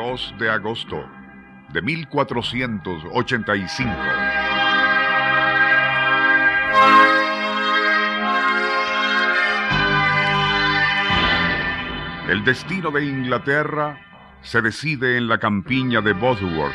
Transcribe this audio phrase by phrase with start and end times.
[0.00, 1.04] 2 de agosto
[1.74, 3.90] de 1485.
[12.30, 14.00] El destino de Inglaterra
[14.40, 16.72] se decide en la campiña de Bosworth,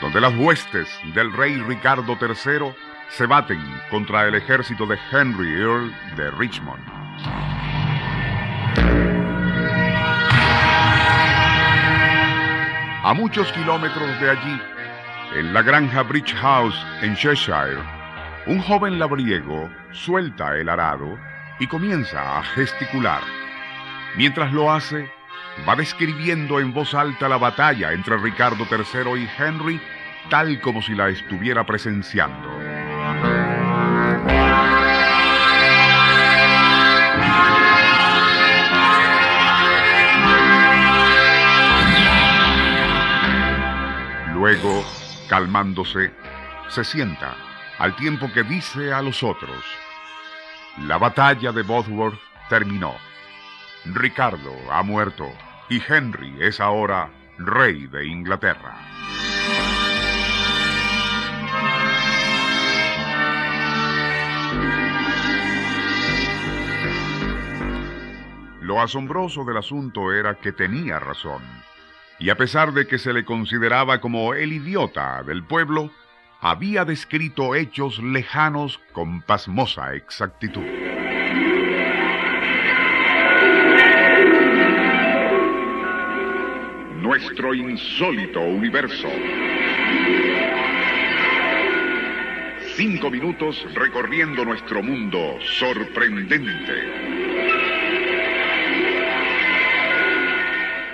[0.00, 2.74] donde las huestes del rey Ricardo III
[3.10, 3.60] se baten
[3.90, 6.82] contra el ejército de Henry Earl de Richmond.
[13.06, 14.60] A muchos kilómetros de allí,
[15.36, 17.78] en la granja Bridge House en Cheshire,
[18.46, 21.16] un joven labriego suelta el arado
[21.60, 23.20] y comienza a gesticular.
[24.16, 25.08] Mientras lo hace,
[25.68, 29.80] va describiendo en voz alta la batalla entre Ricardo III y Henry,
[30.28, 32.55] tal como si la estuviera presenciando.
[44.46, 44.84] Luego,
[45.28, 46.12] calmándose,
[46.68, 47.34] se sienta,
[47.80, 49.64] al tiempo que dice a los otros,
[50.86, 52.94] la batalla de Bosworth terminó.
[53.86, 55.26] Ricardo ha muerto
[55.68, 58.76] y Henry es ahora rey de Inglaterra.
[68.60, 71.42] Lo asombroso del asunto era que tenía razón,
[72.18, 75.90] y a pesar de que se le consideraba como el idiota del pueblo,
[76.40, 80.64] había descrito hechos lejanos con pasmosa exactitud.
[87.06, 89.08] nuestro insólito universo.
[92.74, 97.25] Cinco minutos recorriendo nuestro mundo sorprendente.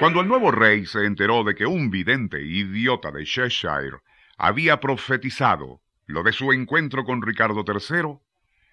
[0.03, 3.99] Cuando el nuevo rey se enteró de que un vidente idiota de Cheshire
[4.37, 8.19] había profetizado lo de su encuentro con Ricardo III,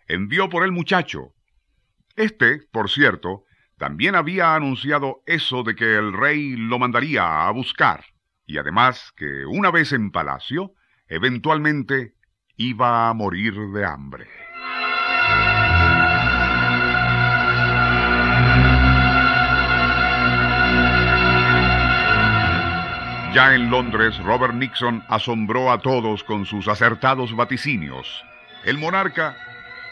[0.07, 1.35] envió por el muchacho.
[2.15, 3.43] Este, por cierto,
[3.77, 8.05] también había anunciado eso de que el rey lo mandaría a buscar,
[8.47, 10.73] y además que una vez en palacio,
[11.07, 12.15] eventualmente
[12.55, 14.48] iba a morir de hambre.
[23.33, 28.25] Ya en Londres, Robert Nixon asombró a todos con sus acertados vaticinios.
[28.63, 29.35] El monarca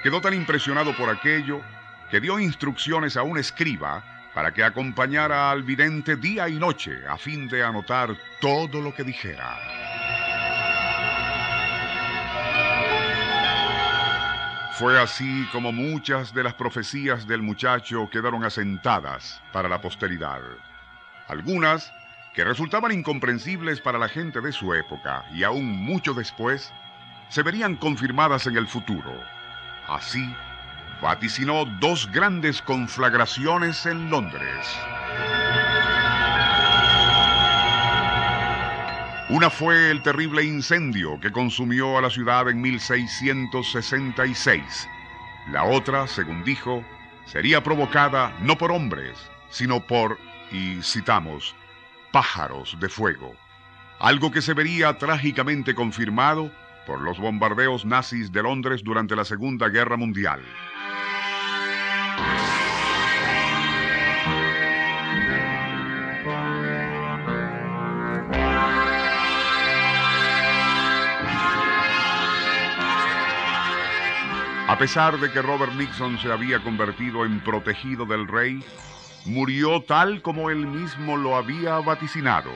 [0.01, 1.61] quedó tan impresionado por aquello
[2.09, 4.03] que dio instrucciones a un escriba
[4.33, 9.03] para que acompañara al vidente día y noche a fin de anotar todo lo que
[9.03, 9.55] dijera.
[14.79, 20.41] Fue así como muchas de las profecías del muchacho quedaron asentadas para la posteridad.
[21.27, 21.91] Algunas
[22.37, 26.71] que resultaban incomprensibles para la gente de su época y aún mucho después,
[27.29, 29.11] se verían confirmadas en el futuro.
[29.87, 30.23] Así,
[31.01, 34.67] vaticinó dos grandes conflagraciones en Londres.
[39.29, 44.87] Una fue el terrible incendio que consumió a la ciudad en 1666.
[45.51, 46.85] La otra, según dijo,
[47.25, 49.17] sería provocada no por hombres,
[49.49, 50.19] sino por,
[50.51, 51.55] y citamos,
[52.17, 53.35] pájaros de fuego.
[53.99, 56.51] Algo que se vería trágicamente confirmado
[56.87, 60.41] por los bombardeos nazis de Londres durante la Segunda Guerra Mundial.
[74.67, 78.63] A pesar de que Robert Nixon se había convertido en protegido del rey,
[79.27, 82.51] murió tal como él mismo lo había vaticinado,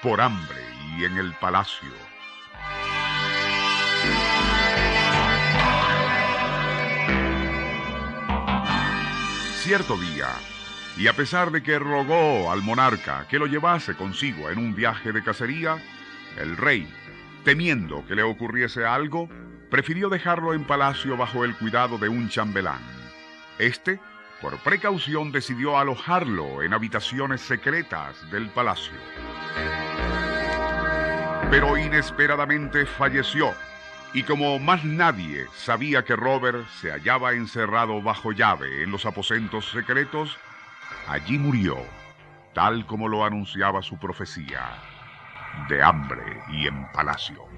[0.00, 0.62] por hambre
[0.96, 1.90] y en el palacio.
[9.56, 10.28] Cierto día,
[10.96, 15.10] y a pesar de que rogó al monarca que lo llevase consigo en un viaje
[15.10, 15.82] de cacería,
[16.38, 16.86] el rey,
[17.44, 19.28] temiendo que le ocurriese algo,
[19.68, 22.80] prefirió dejarlo en palacio bajo el cuidado de un chambelán.
[23.58, 23.98] Este,
[24.44, 28.92] por precaución, decidió alojarlo en habitaciones secretas del palacio.
[31.50, 33.54] Pero inesperadamente falleció,
[34.12, 39.70] y como más nadie sabía que Robert se hallaba encerrado bajo llave en los aposentos
[39.70, 40.36] secretos,
[41.08, 41.78] allí murió,
[42.52, 44.60] tal como lo anunciaba su profecía,
[45.70, 47.48] de hambre y en palacio